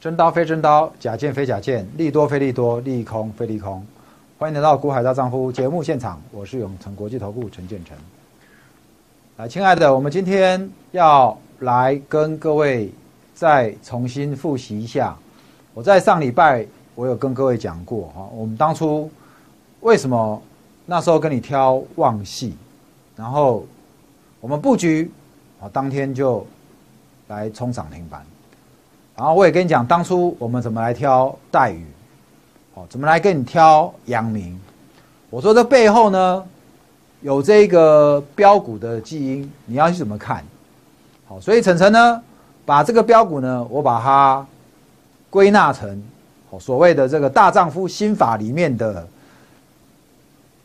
[0.00, 3.84] 真刀非真刀，假剑非假剑，利多非利多，利空非利空。
[4.38, 7.94] 欢迎来到《股海大丈夫》节目现场，我是永成国际投顾陈建成。
[9.36, 12.90] 来，亲爱的，我们今天要来跟各位
[13.34, 15.14] 再重新复习一下。
[15.74, 19.10] 我在上礼拜我有跟各位讲过哈，我们当初
[19.80, 20.42] 为什么
[20.86, 22.56] 那时候跟你挑旺系，
[23.14, 23.66] 然后
[24.40, 25.10] 我们布局
[25.60, 26.46] 啊，当天就
[27.28, 28.24] 来冲涨停板。
[29.20, 31.84] 然后我也跟你讲，当初我们怎么来挑待遇，
[32.72, 34.58] 哦，怎么来跟你挑阳明？
[35.28, 36.42] 我说这背后呢，
[37.20, 40.42] 有这个标股的基因，你要去怎么看？
[41.28, 42.22] 好，所以晨晨呢，
[42.64, 44.46] 把这个标股呢，我把它
[45.28, 46.02] 归纳成
[46.58, 49.06] 所谓的这个大丈夫心法里面的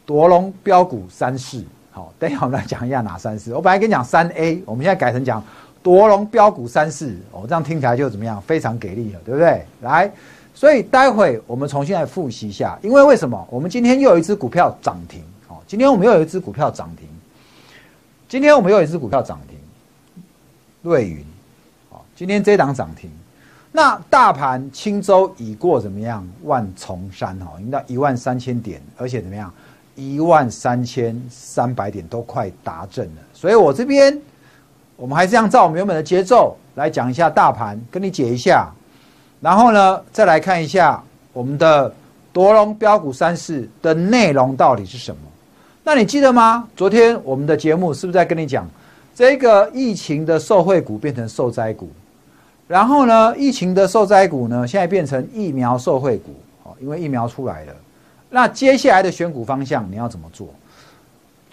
[0.05, 1.61] 夺龙标股三式。
[1.91, 3.53] 好，等一下我们来讲一下哪三式。
[3.53, 5.43] 我本来跟你讲三 A，我们现在改成讲。
[5.85, 8.41] 夺龙标股三四，哦，这样听起来就怎么样？
[8.41, 9.63] 非常给力了，对不对？
[9.81, 10.11] 来，
[10.51, 13.47] 所以待会我们重新来复习一下，因为为什么？
[13.51, 17.07] 我们今天又有一只股票涨停，哦，今天我们又有一只股票涨停，
[18.27, 19.59] 今天我们又有一只股票涨停，
[20.81, 21.23] 瑞云，
[21.91, 23.11] 哦，今天这档涨停，
[23.71, 26.27] 那大盘轻舟已过怎么样？
[26.45, 29.53] 万重山，哦，已经到一万三千点，而且怎么样？
[29.93, 34.19] 一万三千三百点都快达阵了，所以我这边。
[34.97, 38.69] 我们还是按照我们原本的节奏来讲一下大盘，跟你解一下，
[39.41, 41.93] 然后呢，再来看一下我们的
[42.31, 45.17] 夺龙标股三市的内容到底是什么？
[45.83, 46.67] 那你记得吗？
[46.75, 48.67] 昨天我们的节目是不是在跟你讲
[49.13, 51.89] 这个疫情的受惠股变成受灾股，
[52.67, 57.73] 然后呢，疫情的受灾股呢，现在变成疫苗受惠股，哦，因为疫苗出来了，
[58.29, 60.47] 那接下来的选股方向你要怎么做？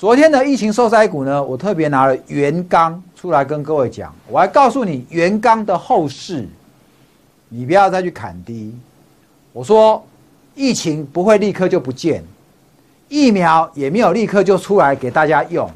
[0.02, 6.44] 昨天的疫情受灾股呢，我特别拿了元刚出来跟各位讲，我还告诉你元刚的后市，
[7.48, 8.74] 你不要再去砍低。
[9.52, 10.04] 我说
[10.56, 12.20] 疫情不会立刻就不见，
[13.08, 15.70] 疫苗也没有立刻就出来给大家用，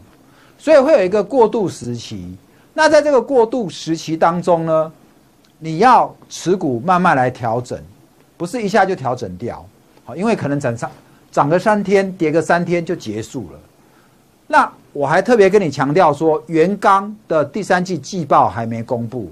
[0.58, 2.36] 所以会有一个过渡时期。
[2.74, 4.92] 那在这个过渡时期当中呢，
[5.60, 7.80] 你要持股慢慢来调整，
[8.36, 9.64] 不是一下就调整掉，
[10.04, 10.90] 好，因为可能涨上
[11.30, 13.60] 涨个三天，跌个三天就结束了。
[14.46, 19.30] 那我还特别跟你强调说，元刚的第三季季报还没公布，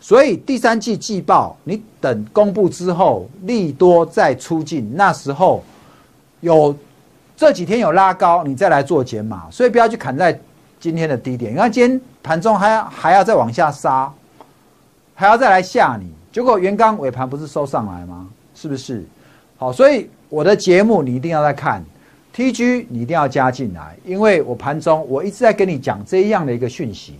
[0.00, 5.62] 所以第三季季报你等公布之后，利多再出境，那时候
[6.40, 6.74] 有
[7.36, 10.38] 这几天有拉高，你再来做减码，所以不要去砍在
[10.80, 14.12] 今天的低点，因为今天盘中还还要再往下杀，
[15.14, 18.26] 还要再来吓你，结果元刚尾盘不是收上来吗？
[18.54, 19.04] 是不是？
[19.56, 21.84] 好，所以我的节目你一定要再看。
[22.32, 27.16] T G 你一定要加进来，因为我盘中我一直在跟你讲这样的一个讯息。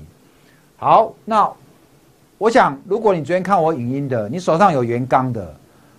[0.77, 1.51] 好，那
[2.39, 5.53] 我想如果你昨天看我影音的，你手上有原钢的，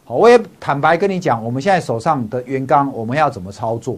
[0.05, 3.97] 好，我也坦白跟你讲，我们现在手上的原钢我们要怎么操作？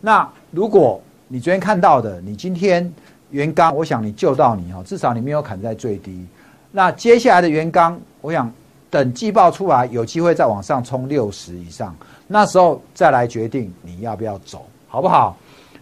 [0.00, 2.92] 那如果你昨天看到的，你今天
[3.30, 6.24] 原钢，我想你救到你哈，至少你没有砍在最低。
[6.70, 8.52] 那接下来的原钢，我想
[8.92, 11.96] 等季报出来，有机会再往上冲六十以上。
[12.26, 15.34] 那时候再来决定你要不要走，好不好？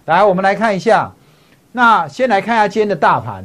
[0.04, 1.10] 来，我们来看一下。
[1.72, 3.44] 那先来看一下今天的大盘。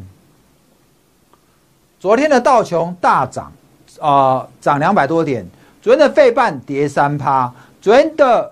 [2.00, 3.52] 昨天的道琼大涨，
[4.00, 5.44] 啊，涨两百多点。
[5.82, 7.52] 昨天的费半跌三趴，
[7.82, 8.52] 昨天的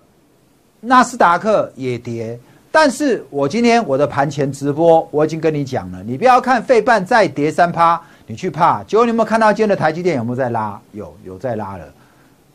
[0.79, 2.39] 纳斯达克也跌。
[2.71, 8.83] 但是我今天我的盘前直播，我已经跟你讲了，你不要看费半再跌三趴，你去怕。
[8.83, 10.79] 结果你有没有看到今天的台积电有没有在拉？
[10.91, 11.85] 有，有在拉了。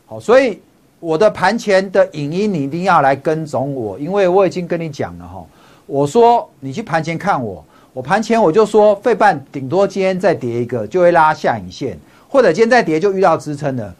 [0.05, 0.59] 好，所以。
[1.01, 5.41] 我的盘前的影音，你一定要来跟踪我，因为我已经跟你讲了哈。
[5.85, 7.63] 我说你去盘前看我，
[7.93, 11.97] 我盘前我就说，费半顶多今天再跌一个，就会拉下影线，
[12.27, 13.95] 或者今天再跌就遇到支撑了。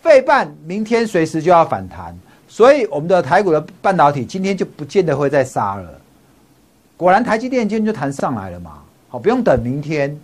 [0.00, 5.90] 费半明天随时就要反弹，所以我们的台股的半导体今天就不见得会再杀了。
[6.96, 8.78] 果然台积电今天就弹上来了嘛，
[9.08, 10.16] 好，不用等明天，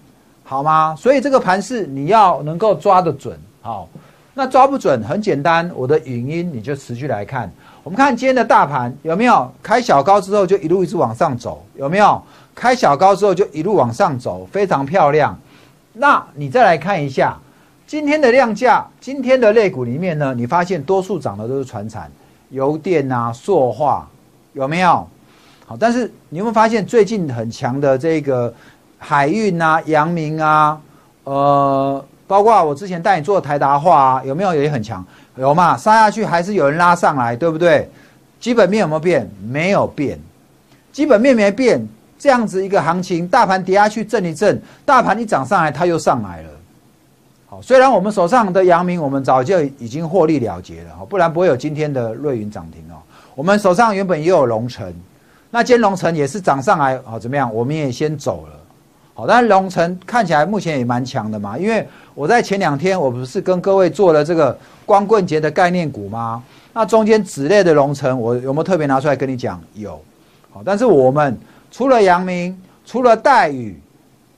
[0.49, 0.97] 好吗？
[0.97, 3.87] 所以这个盘势你要能够抓得准，好。
[4.33, 7.50] 那抓不准很简单，我的语音你就持续来看。
[7.83, 11.62] 我们看今天的大盘有没有开小高之后就一路一直往上走？
[11.75, 12.23] 有没有
[12.55, 14.49] 开小高之后就一路往上走？
[14.50, 15.39] 非常漂亮。
[15.93, 17.37] 那你再来看一下
[17.87, 22.11] 今天的量价，今天的类股里面呢，你发现多数涨的都是船产、
[22.49, 24.09] 油电啊、塑化，
[24.55, 25.06] 有没有？
[25.67, 28.55] 好，但是你有没有发现最近很强的这个
[28.99, 30.81] 海运啊、阳明啊，
[31.25, 32.05] 呃？
[32.27, 35.03] 包括我之前带你做的台达化啊，有没有也很强？
[35.37, 35.79] 有嘛？
[35.79, 37.89] 杀下去还是有人拉上来，对不对？
[38.39, 39.31] 基本面有没有变？
[39.49, 40.21] 没有变，
[40.93, 41.89] 基本面没变。
[42.19, 46.50] 这样子一个行情，大盘跌下去震一震，大盘一涨上来，它又上来了。
[47.49, 53.00] 好，虽然我们手上的阳明，我们早就已经获利了结了，不然不会有今天的瑞云涨停哦。
[53.35, 54.93] 我们手上原本也有龙城，
[55.50, 57.55] 那今天龙城也是涨上来，好怎么样？
[57.55, 58.58] 我们也先走了，
[59.19, 61.85] 好，但是龙城看起来目前也蛮强的嘛，因为
[62.15, 64.56] 我在前两天我不是跟各位做了这个
[64.87, 66.41] 光棍节的概念股吗？
[66.73, 69.61] 那中间子类的龙城，我有没有特别拿出来跟你讲？
[69.75, 70.00] 有，
[70.53, 71.37] 好，但是我们
[71.69, 72.56] 除了阳明，
[72.87, 73.76] 除了待遇，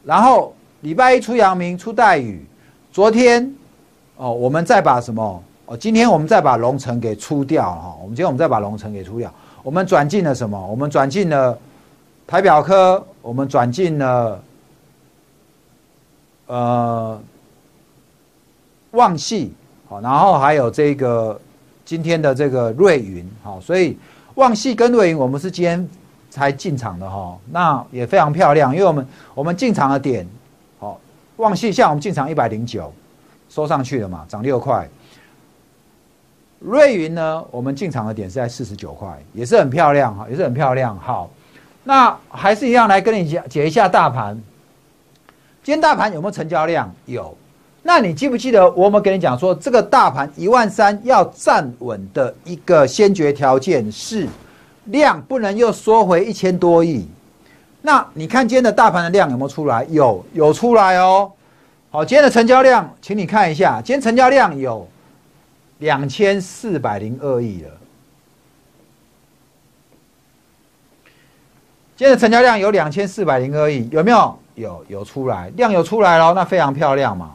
[0.03, 2.43] 然后礼拜一出阳明，出待遇。
[2.91, 3.55] 昨天，
[4.17, 5.43] 哦，我们再把什么？
[5.67, 7.95] 哦，今天我们再把龙城给出掉哈。
[8.01, 9.31] 我们今天我们再把龙城给出掉。
[9.63, 10.59] 我们转进了什么？
[10.71, 11.59] 我们转进了
[12.27, 14.43] 台表科，我们转进了
[16.51, 17.21] 呃
[18.91, 19.55] 旺系，
[19.89, 21.41] 好，然后还有这个
[21.85, 23.97] 今天的这个瑞云，好，所以
[24.35, 25.89] 旺系跟瑞云我们是今天
[26.29, 27.39] 才进场的哈。
[27.53, 30.27] 那也非常漂亮，因为我们我们进场的点
[30.81, 30.99] 好。
[31.37, 32.93] 旺系像我们进场一百零九，
[33.49, 34.89] 收上去了嘛，涨六块。
[36.59, 40.99] 瑞云呢，我们进场的点是在四十九块，也是很漂亮哈，也是很漂亮。
[40.99, 41.31] 好，
[41.85, 44.37] 那还是一样来跟你讲解一下大盘。
[45.71, 46.93] 今天大盘有没有成交量？
[47.07, 47.33] 有。
[47.85, 54.27] 那你记不记得我们跟你讲说，这个大盘一万三要站稳的一个先决条件是
[54.87, 57.07] 量不能又缩回一千多亿。
[57.83, 59.87] 那你看今天的大盘的量有没有出来？
[59.89, 61.31] 有，有出来哦。
[61.93, 64.89] 好，今天的成交量，请你看一下，今天成交量有
[65.79, 67.71] 两千四百零二亿了。
[71.97, 74.37] 今天的成交量有两千四百零二亿，有没有？
[74.55, 77.31] 有，有出来，量有出来喽，那非常漂亮嘛。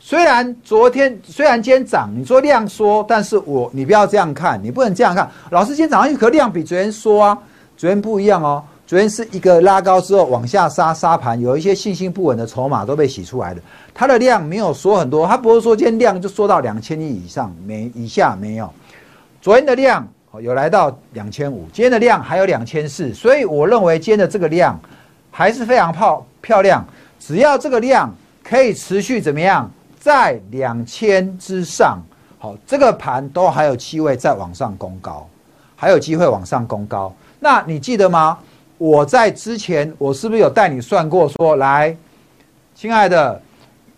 [0.00, 5.28] 虽然昨天，虽然今天涨，你说量缩，但是我你不要这样看，你不能这样看。
[5.50, 7.38] 老师今天早上一颗量比昨天缩啊，
[7.76, 8.62] 昨天不一样哦。
[8.86, 13.60] 昨天是一个拉高之后往下杀杀盘，有一些信心不稳的筹码都被洗出来的。
[13.92, 18.72] 它的量没有缩很多，它不是说今天量就缩到两千亿以上没以下没有。
[19.42, 20.08] 昨天的量
[20.40, 24.80] 有来到两千五，今天的量还有两千四，所以我认为今天的这个量
[25.30, 26.84] 还是非常漂漂亮。
[27.18, 31.98] 只要这个量可以持续怎么样，在两千之上，
[32.38, 35.28] 好，这个盘都还有机会再往上攻高，
[35.74, 37.12] 还有机会往上攻高。
[37.40, 38.38] 那你记得吗？
[38.78, 41.28] 我在之前，我是不是有带你算过？
[41.28, 41.96] 说来，
[42.74, 43.42] 亲爱的，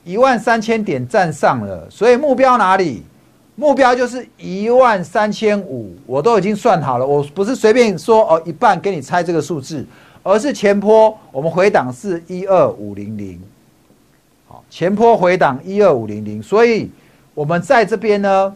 [0.04, 3.04] 一万三千点站上了，所以目标哪里？
[3.56, 7.06] 目标就是一万三千五，我都已经算好了。
[7.06, 9.84] 我不是随便说哦，一半给你猜这个数字，
[10.22, 13.40] 而是前坡我们回档是一二五零零，
[14.48, 16.90] 好，前坡回档一二五零零，所以
[17.34, 18.54] 我们在这边呢，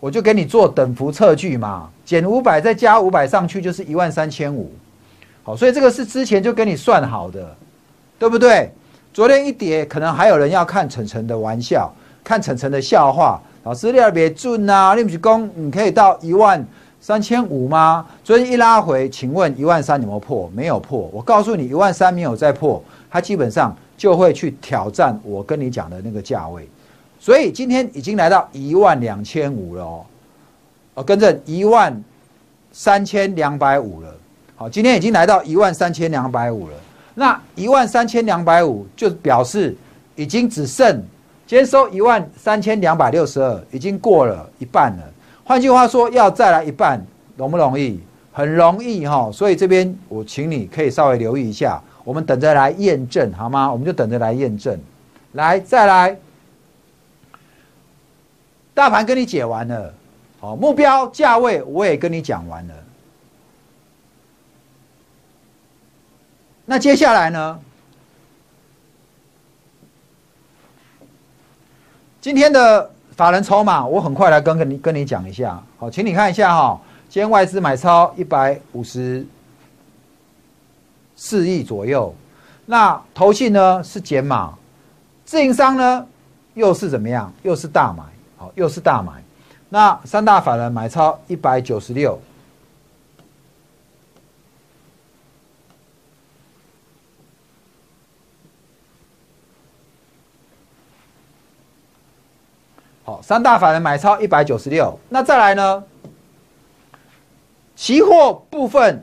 [0.00, 4.70] 我就给你做等幅测距嘛，减五百再加五百上去就是一万三千五。
[5.42, 7.56] 好，所以这个是之前就跟你算好的，
[8.18, 8.70] 对不对？
[9.14, 11.90] 昨天一跌，可能还有人要看晨晨的玩笑，
[12.22, 13.40] 看晨晨的笑话。
[13.62, 14.94] 老师，你别准啊！
[14.94, 16.64] 你不是讲你可以到一万
[17.00, 18.06] 三千五吗？
[18.24, 20.50] 昨天一拉回，请问一万三有没有破？
[20.54, 21.08] 没有破。
[21.12, 26.68] 我告诉你，一万三没有再破，它基本上就会去挑战我跟你讲的那个价位。
[27.20, 30.06] 所以今天已经来到一万两千五了哦，
[30.94, 32.02] 哦，跟着一万
[32.72, 34.14] 三千两百五了。
[34.56, 36.74] 好，今天已经来到一万三千两百五了。
[37.14, 39.76] 那一万三千两百五就表示
[40.16, 41.02] 已经只剩
[41.46, 45.02] 今天收一万三千两百六十二，已经过了一半了。
[45.46, 47.00] 换句话说，要再来一半，
[47.36, 48.00] 容不容易？
[48.32, 49.30] 很容易哈。
[49.32, 53.70] 所以这边我请你可以稍微留意一下，我们等着来验证好吗？
[53.70, 54.76] 我们就等着来验证。
[55.32, 56.18] 来，再来，
[58.74, 59.94] 大盘跟你解完了，
[60.40, 62.74] 好，目标价位我也跟你讲完了。
[66.64, 67.60] 那接下来呢？
[72.20, 75.58] 今天的法人筹码，我很快来跟跟你跟你讲一下。
[75.78, 79.26] 好，请你看一下哈，今天外资买超一百五十
[81.16, 82.14] 四亿左右，
[82.66, 84.52] 那投信呢是减码，
[85.24, 86.06] 自营商呢
[86.52, 87.32] 又是怎么样？
[87.42, 88.04] 又是大买，
[88.36, 89.12] 好，又是大买。
[89.70, 92.20] 那三大法人买超一百九十六。
[103.06, 105.84] 好，三大法人买超一百九十六，那再来呢？
[107.76, 109.00] 期货部分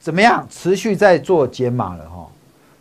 [0.00, 0.46] 怎么样？
[0.50, 2.26] 持续在做减码了哈。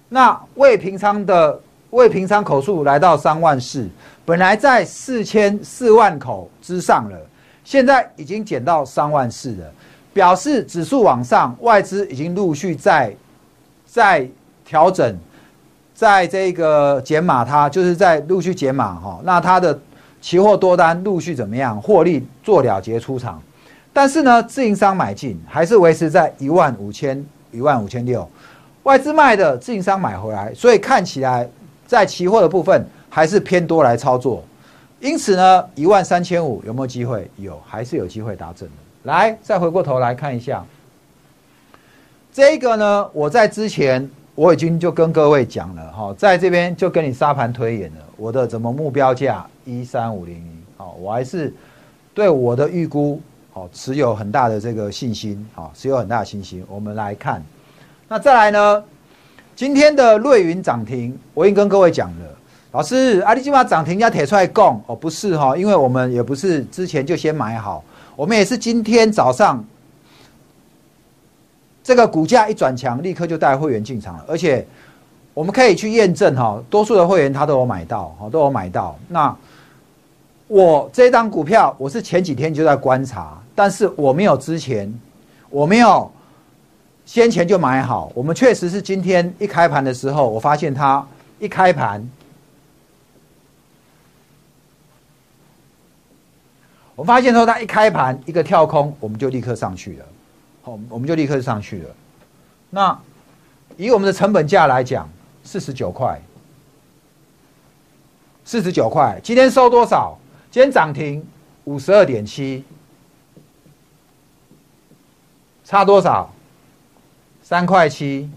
[0.08, 1.60] 那未平仓的
[1.90, 3.86] 未平仓口数来到三万四，
[4.24, 7.20] 本来在四千四万口之上了，
[7.66, 9.70] 现在已经减到三万四了，
[10.14, 13.14] 表示指数往上，外资已经陆续在
[13.86, 14.26] 在
[14.64, 15.20] 调整。
[15.94, 19.20] 在这个减码，它就是在陆续减码哈。
[19.24, 19.78] 那它的
[20.22, 21.82] 期货多单陆续怎么样？
[21.82, 23.42] 获利做了结出场，
[23.92, 28.30] 但是呢，自营商买进还是维持在一万五千、一万五千六，
[28.84, 31.50] 外资卖的，自营商买回来，所以看起来
[31.88, 34.44] 在期货的部分还是偏多来操作。
[35.00, 37.28] 因此呢，一万三千五有没有机会？
[37.38, 38.74] 有，还是有机会达成的。
[39.04, 40.64] 来，再回过头来看一下，
[42.32, 44.08] 这个呢，我在之前
[44.42, 51.54] 我已经就跟各位讲了哈，在这边就跟你沙盘推演了，我的怎么目标价一三五零零，好，我还是
[52.12, 53.22] 对我的预估
[53.54, 56.66] 好持有很大的这个信心，好，持有很大的信心。
[56.68, 57.40] 我们来看，
[58.08, 58.84] 那再来呢，
[59.56, 62.26] 今天的瑞云涨停，我已经跟各位讲了。
[62.72, 67.84] 老师，阿里基玛涨停要铁出来供哦，不是哈，因为我们也不是之前就先买好，
[68.16, 69.64] 我们也是今天早上
[71.84, 74.66] 这个股价一转强，立刻就带会员进场了，而且
[75.34, 78.98] 我们可以去验证哈，多数的会员他都有买到，哈，都有买到。
[79.08, 79.36] 那
[80.48, 84.94] 我这张股票，我是前几天就在观察，但是我没有之前，
[85.50, 86.12] 我没有
[87.06, 91.06] 先前就买好，我们确实是今天一开盘的时候，我发现它
[91.40, 92.08] 一开盘。
[96.94, 100.06] 我发现说，它一开盘一个跳空，我们就立刻上去了，
[100.64, 101.96] 好，我们就立刻上去了。
[102.70, 103.00] 那
[103.78, 105.10] 以我们的成本价来讲，
[105.44, 106.22] 四十九块，
[108.46, 110.18] 四十九块，今天收多少？
[110.52, 111.26] 今天涨停
[111.64, 112.64] 五十二点七，
[115.64, 116.32] 差多少？
[117.42, 118.30] 三块七。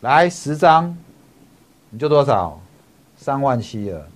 [0.00, 0.96] 来十张，
[1.90, 2.60] 你就多少？
[3.16, 4.08] 三万七了。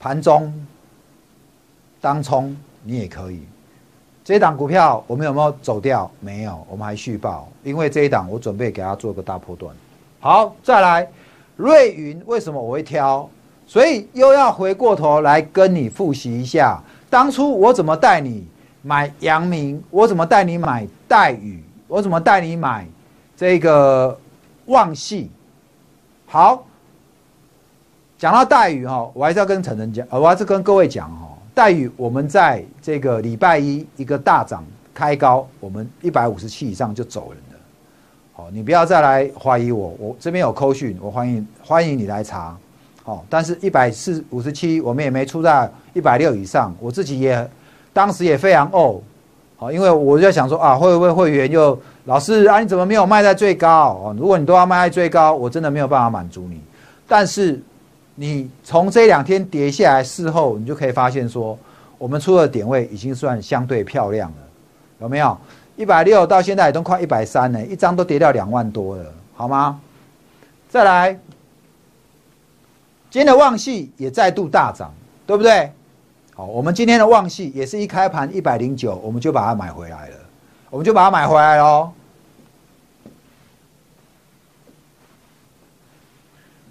[0.00, 0.66] 盘中
[2.04, 3.40] 当冲你也可以，
[4.22, 6.10] 这一档股票我们有没有走掉？
[6.20, 9.74] 没有，我们还续报，因为这一档我准备给它做个大波段。
[10.20, 11.08] 好，再来
[11.56, 13.26] 瑞云，为什么我会挑？
[13.66, 18.46] 所以又要回过头来跟你复习一下，当初我怎么带你
[18.82, 22.86] 买阳明，我怎么带你买戴宇，我怎么带你买
[23.34, 24.14] 这个
[24.66, 25.30] 旺系。
[26.26, 26.66] 好。
[28.16, 31.23] 讲到待遇哈，我还是要跟陈晨讲，我还是跟各位讲哈，
[31.54, 37.60] 待遇我们在这个礼拜一一个大涨开高，我们一百五十七以上就走人了。
[38.32, 42.56] 好，你不要再来怀疑我，我这边有扣讯，我欢迎欢迎你来查。
[43.04, 47.48] 好，但是一百四五十七，我们也没出在一百六以上，我自己也
[47.92, 49.00] 当时也非常哦，
[49.56, 54.00] 好，因为我就想说啊，会不会会员就老师啊，你怎么没有卖在最高？
[54.02, 56.60] 哦，如果你都要卖在最高，我真的没有办法满足你，
[57.06, 57.62] 但是。
[58.16, 61.58] 你从这两天跌下来，事后你就可以发现说，
[61.98, 64.36] 我们出的点位已经算相对漂亮了，
[65.00, 65.36] 有没有？
[65.76, 69.80] 一百六到现在都快一百三了，一张都跌掉两万多了，好吗？
[70.68, 71.12] 再来，
[73.10, 74.94] 今天的旺系也再度大涨，
[75.26, 75.72] 对不对？
[76.36, 80.16] 好，我们今天的旺系也是一开盘一百零九，我们就把它买回来了，
[80.70, 81.90] 我们就把它买回来喽，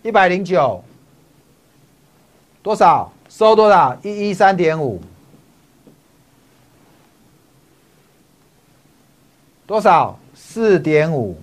[0.02, 0.82] 一百零九。
[2.64, 3.96] 多少收多少？
[4.02, 5.00] 一一三点五，
[9.68, 10.18] 多少？
[10.34, 11.38] 四点五，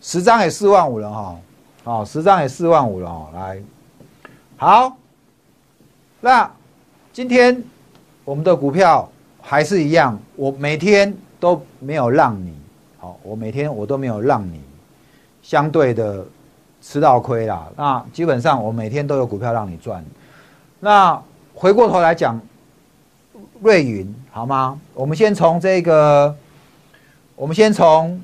[0.00, 1.40] 十张也四万五了哈，
[1.84, 3.62] 哦，十张也四万五了哦，来，
[4.56, 4.96] 好，
[6.20, 6.50] 那
[7.12, 7.62] 今天
[8.24, 9.10] 我们的股票
[9.42, 12.54] 还是一样，我每天都没有让你，
[12.98, 14.62] 好，我每天我都没有让你
[15.42, 16.24] 相对的。
[16.88, 20.04] 吃到亏了，那基本上我每天都有股票让你赚。
[20.78, 21.20] 那
[21.52, 22.40] 回过头来讲，
[23.60, 24.80] 瑞云好吗？
[24.94, 26.32] 我们先从这个，
[27.34, 28.22] 我们先从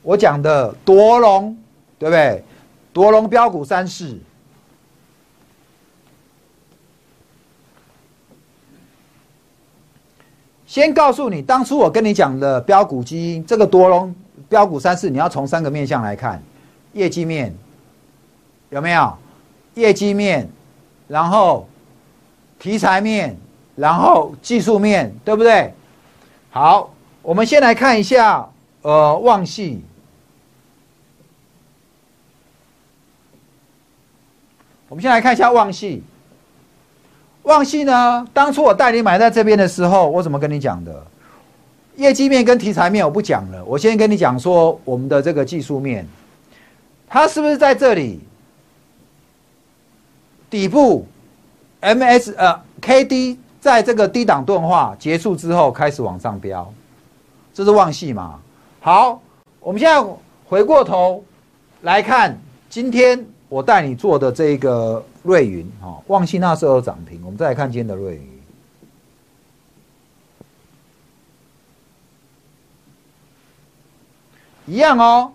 [0.00, 1.54] 我讲的夺龙，
[1.98, 2.42] 对不对？
[2.90, 4.18] 夺龙标股三市，
[10.66, 14.14] 先告诉你，当初我跟你讲的标股基因，这个夺龙
[14.48, 16.42] 标股三市，你要从三个面向来看。
[16.92, 17.54] 业绩面
[18.70, 19.16] 有没有？
[19.74, 20.48] 业绩面，
[21.06, 21.68] 然后
[22.58, 23.36] 题材面，
[23.76, 25.72] 然后技术面对不对？
[26.50, 26.92] 好，
[27.22, 28.48] 我们先来看一下，
[28.82, 29.80] 呃，旺系。
[34.88, 36.02] 我们先来看一下旺系。
[37.44, 41.06] 旺系呢，当初我带你买在这边的时候，我怎么跟你讲的？
[41.96, 46.04] 业绩面跟题材面我不讲了，我先跟你讲说我们的这个技术面。
[47.08, 48.20] 它是不是在这里
[50.50, 51.06] 底部
[51.80, 56.72] ？M S 呃 K D 在这个低档钝化结束之后开始往上飙，
[57.54, 58.40] 这是旺系嘛？
[58.80, 59.20] 好，
[59.60, 60.06] 我们现在
[60.46, 61.24] 回过头
[61.82, 62.38] 来看，
[62.68, 67.20] 今天我带你做的这个瑞云，哈，旺系那时候涨停。
[67.24, 68.42] 我们再来看今天的瑞云，
[74.66, 75.32] 一样哦。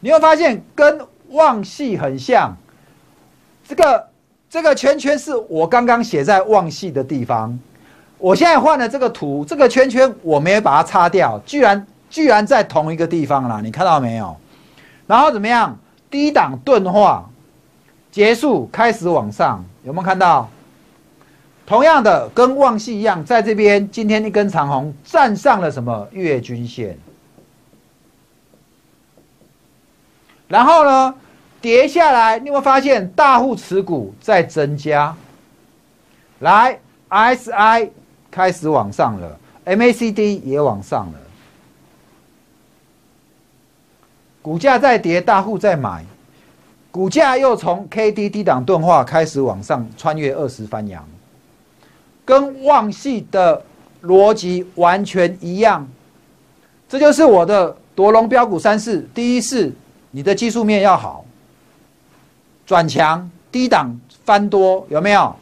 [0.00, 1.00] 你会发现跟
[1.30, 2.56] 旺系很像，
[3.66, 4.08] 这个
[4.48, 7.58] 这个圈圈是我刚刚写在旺系的地方。
[8.18, 14.36] 我现在换了这个图，这个圈圈我没有把它擦掉，居然居然在同一个地方了，你看到没有？
[15.06, 15.78] 然后怎么样？
[16.10, 17.28] 低档钝化
[18.10, 20.48] 结束，开始往上，有没有看到？
[21.66, 26.98] 同样的，跟旺系一样，在这边今天一根长红站上了什么月均线？
[30.48, 31.14] 然后呢，
[31.60, 35.14] 跌下来，你会发现大户持股在增加？
[36.40, 37.90] 来，SI。
[38.30, 41.18] 开始往上了，MACD 也往上了，
[44.42, 46.04] 股价在跌，大户在买，
[46.90, 51.02] 股价又从 K D 低档钝化开始往上穿越二十翻阳，
[52.24, 53.60] 跟旺系的
[54.02, 55.88] 逻辑完全一样，
[56.86, 59.72] 这就是我的夺龙标股三式：第一是
[60.10, 61.24] 你的技术面要好，
[62.66, 65.34] 转强低档翻多有没有？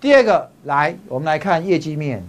[0.00, 2.24] 第二个，来，我们来看业绩面。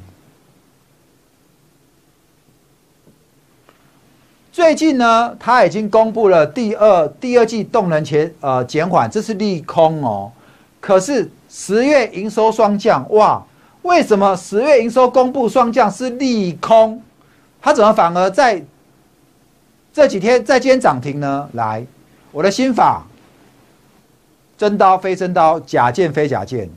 [4.52, 10.32] 最近呢，它已经公布了第二第二季动能前呃减缓，这是利空哦。
[10.82, 13.42] 可是十月营收双降，哇，
[13.84, 17.02] 为什么十月营收公布双降是利空？
[17.62, 18.62] 它怎么反而在
[19.92, 21.50] 这几天在今天涨停呢？
[21.54, 21.86] 来，
[22.32, 23.04] 我的心法，
[24.58, 26.70] 真刀非真刀，假剑非假剑。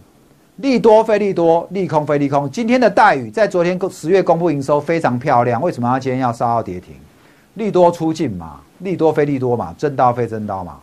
[0.57, 2.49] 利多非利多，利空非利空。
[2.50, 6.94] 今天的待遇在昨天十月公布营收非常漂亮，为什么它今天要稍稍跌停？
[7.55, 10.79] 利多出尽嘛，利多非利多嘛，真刀非真刀嘛。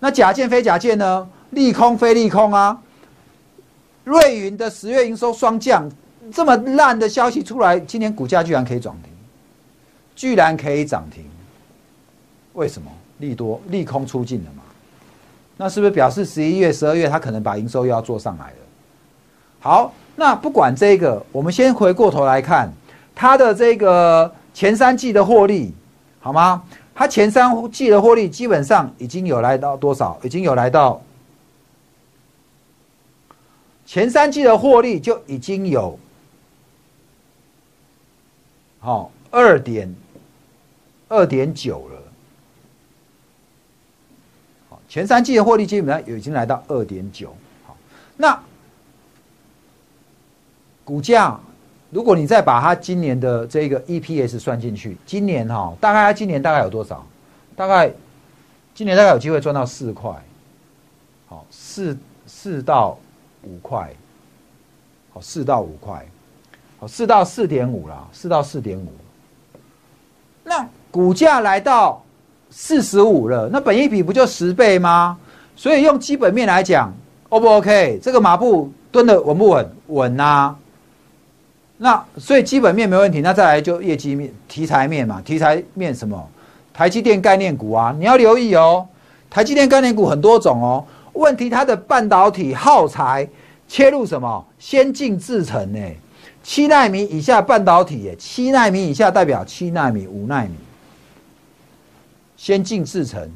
[0.00, 1.26] 那假剑非假剑呢？
[1.50, 2.78] 利空非利空啊。
[4.02, 5.90] 瑞云的十月营收双降，
[6.32, 9.12] 这么烂的消息出来，今天股价居然可以涨停，
[10.14, 11.24] 居然可以涨停，
[12.54, 12.90] 为什么？
[13.18, 14.62] 利多利空出尽了嘛？
[15.56, 18.56] 那是不是表示十一月、十二月它可能把营收又要做上来了？
[19.60, 22.72] 好，那不管这个，我们先回过头来看
[23.14, 25.72] 它的这个前三季的获利，
[26.20, 26.64] 好吗？
[26.92, 30.18] 它前三季的获利基本上已经有来到多少？
[30.22, 31.00] 已经有来到
[33.86, 35.98] 前三季的获利就已经有
[38.80, 39.94] 好二点
[41.08, 42.02] 二点九了。
[44.70, 47.34] 好，前三季的获利基本上已经来到二点九。
[47.66, 47.76] 好，
[48.16, 48.40] 那。
[50.84, 51.36] 股价，
[51.90, 57.04] 如果你再把它今年的这个 EPS 算进去，今年哈，大概它今年大概有多少？
[57.56, 57.90] 大概
[58.72, 60.12] 今年大概有机会赚到四块，
[61.26, 62.96] 好，四四到
[63.42, 63.92] 五块，
[65.12, 66.06] 好，四到五块，
[66.78, 68.92] 好，四到四点五啦，四到四点五。
[70.44, 72.03] 那股价来到
[72.56, 75.18] 四十五了，那本一比不就十倍吗？
[75.56, 76.94] 所以用基本面来讲
[77.28, 77.98] ，O 不 OK？
[78.00, 79.68] 这个马步蹲的稳不稳？
[79.88, 80.54] 稳呐。
[81.78, 85.20] 那所以基本面没问题，那再来就业绩面、题材面嘛。
[85.24, 86.28] 题材面什么？
[86.72, 88.86] 台积电概念股啊，你要留意哦。
[89.28, 90.84] 台积电概念股很多种哦。
[91.14, 93.28] 问题它的半导体耗材
[93.66, 94.44] 切入什么？
[94.60, 95.80] 先进制程呢？
[96.44, 100.50] 七纳米以下半导体耶，七纳米以下代表七纳米、五纳米，
[102.36, 103.30] 先进制程。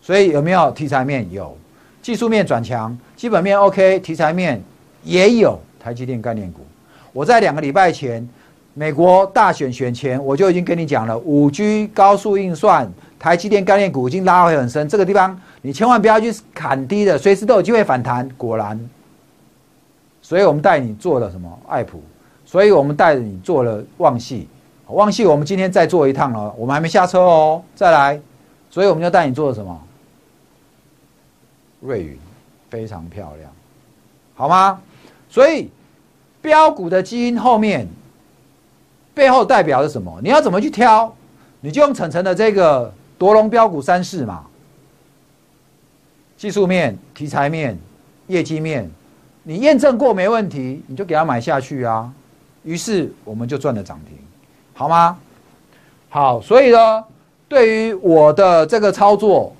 [0.00, 1.30] 所以有没有题材面？
[1.32, 1.56] 有。
[2.00, 4.62] 技术面转强，基本面 OK，题材面
[5.02, 5.58] 也有。
[5.80, 6.60] 台积电概念股。
[7.12, 8.26] 我在两个礼拜前，
[8.74, 18.28] 美国大选选前，我就已经跟你讲了，五 G 高速运算，台积电概念股已经拉回很深，这个地方你千万不要去砍低的，随时都有机会反弹。
[18.36, 18.78] 果然，
[20.20, 21.58] 所以我们带你做了什么？
[21.68, 22.02] 爱普，
[22.44, 24.48] 所以我们带你做了旺系，
[24.88, 28.20] 旺系我们今天再做一趟了，我们还没下车哦，再来，
[28.70, 29.80] 所以我们就带你做什么？
[31.80, 32.18] 瑞云，
[32.70, 33.50] 非常漂亮，
[34.34, 34.80] 好吗？
[35.28, 35.70] 所以。
[36.40, 37.86] 标股的基因后面
[39.12, 40.20] 背后代表着什么？
[40.22, 41.12] 你要怎么去挑？
[41.60, 44.46] 你就用晨晨的这个夺龙标股三式嘛，
[46.36, 47.76] 技术面、题材面、
[48.28, 48.88] 业绩面，
[49.42, 52.10] 你验证过没问题，你就给它买下去啊。
[52.62, 54.16] 于是我们就赚了涨停，
[54.78, 55.18] 好吗？
[56.08, 57.04] 好，所以呢，
[57.48, 59.52] 对于我的这个操作，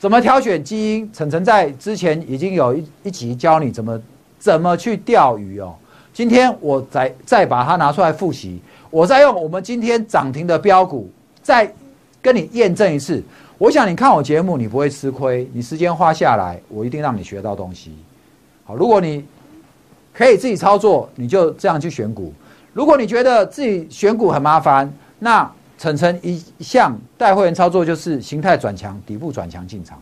[0.00, 1.08] 怎么挑选基因？
[1.12, 4.00] 晨晨在之前已经有一一集教你怎么
[4.36, 5.72] 怎么去钓鱼哦。
[6.12, 8.60] 今天我再再把它拿出来复习，
[8.90, 11.08] 我再用我们今天涨停的标股
[11.40, 11.72] 再
[12.20, 13.22] 跟你验证一次。
[13.58, 17.96] 我想你看我节目，你不会吃亏，你时间花下来，我一定让你学到东西。
[18.64, 19.24] 好，如果你
[20.12, 22.32] 可以自己操作，你就这样去选股；
[22.74, 29.96] 如果你觉得自己选股很麻烦，那晨晨一向带会员操作就是形态转强，底部转强进场。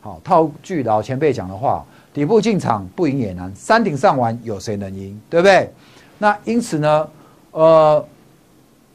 [0.00, 1.84] 好，套句老前辈讲的话，
[2.14, 5.20] 底部进场不赢也难，山顶上玩有谁能赢？
[5.28, 5.70] 对不对？
[6.18, 7.08] 那因此呢，
[7.50, 8.02] 呃，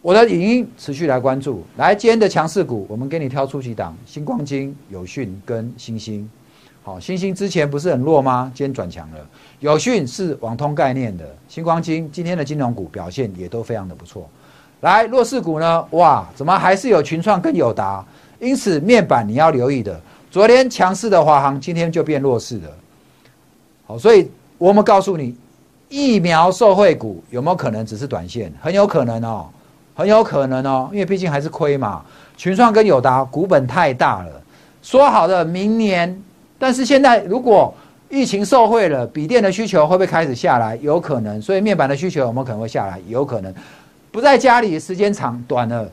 [0.01, 1.63] 我的影音持续来关注。
[1.77, 6.27] 来，今天的强势股，我们给你挑出几档：星光金、友讯跟星星。
[6.85, 8.51] 好，星星之前不是很弱吗？
[8.53, 9.17] 今天转强了。
[9.59, 14.29] 友讯是网通概念的，星光金今天的金融股表现也都非常的不错。
[14.81, 15.87] 来，弱势股呢？
[15.89, 18.05] 哇，怎么还是有群创跟友达？
[18.39, 19.99] 因此面板你要留意的。
[20.29, 22.69] 昨天强势的华航，今天就变弱势了。
[23.87, 25.35] 好，所以我们告诉你，
[25.89, 28.53] 疫苗受惠股有没有可能只是短线？
[28.61, 29.47] 很有可能哦，
[29.95, 32.05] 很有可能哦，因为毕竟还是亏嘛。
[32.37, 34.39] 群创跟友达股本太大了，
[34.83, 36.21] 说好的明年，
[36.57, 37.73] 但是现在如果
[38.09, 40.75] 疫情受惠了，笔电的需求会不会开始下来？
[40.81, 42.99] 有可能，所以面板的需求我们可能会下来？
[43.07, 43.53] 有可能，
[44.11, 45.89] 不在家里时间长短了。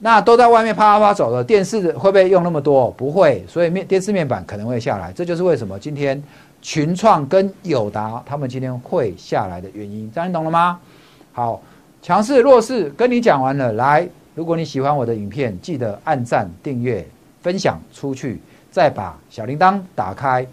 [0.00, 2.90] 那都在外面啪啪啪走了，电视会不会用那么多？
[2.90, 6.20] 不会，所以面电视面板可能会下来，这就是为什么今天
[6.60, 10.10] 群创跟友达他们今天会下来的原因。
[10.12, 10.78] 这样你懂了吗？
[11.32, 11.62] 好，
[12.02, 13.72] 强势弱势跟你讲完了。
[13.72, 17.06] 来，如果你喜欢我的影片，记得按赞、订阅、
[17.40, 18.42] 分享出去，
[18.74, 20.44] 再把小铃铛打开。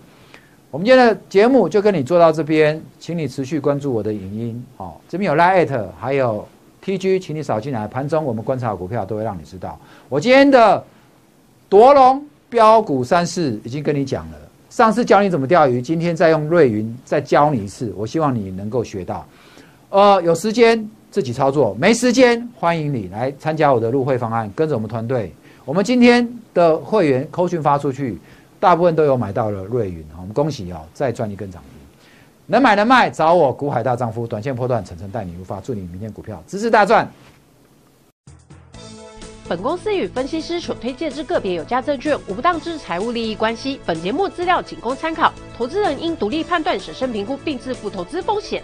[0.69, 4.63] 我们今天的节目就跟你做到这边，请你持续关注我的影音。
[4.77, 6.47] 好，这边有 Lite，还有。
[6.83, 7.87] T G，请你扫进来。
[7.87, 9.79] 盘中我们观察股票都会让你知道。
[10.07, 10.83] 我今天的
[11.67, 14.37] 夺龙标股三四已经跟你讲了。
[14.69, 17.91] 上次教你怎么钓鱼，今天再用瑞云再教你一次。
[17.97, 19.25] 我希望你能够学到。
[19.89, 25.31] 呃，有时间自己操作，没时间欢迎你来参加我的入会方案，跟着我们团队。
[25.65, 28.19] 我们今天的会员扣讯发出去，
[28.59, 30.05] 大部分都有买到了瑞云。
[30.17, 31.61] 我们恭喜哦，再赚一根涨。
[32.47, 37.09] 能买能卖，找我股海大丈夫，短线破断，层层带你入发，祝你明天股票支持大赚。
[39.47, 43.79] 本公司与分析师所推荐之个别有价证券无不当之财务利益关系。
[43.85, 48.63] 本节目资料仅供参考，投资人应独立判断、审慎评估并自负投资风险。